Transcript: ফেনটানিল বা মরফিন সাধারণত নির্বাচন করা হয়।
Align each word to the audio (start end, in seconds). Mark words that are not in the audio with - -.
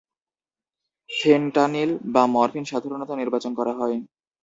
ফেনটানিল 1.09 1.91
বা 2.13 2.23
মরফিন 2.33 2.65
সাধারণত 2.71 3.09
নির্বাচন 3.21 3.51
করা 3.59 3.73
হয়। 3.79 3.97